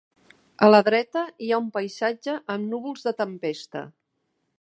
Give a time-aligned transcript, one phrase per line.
[0.67, 3.85] A la dreta hi ha un paisatge amb núvols de tempesta.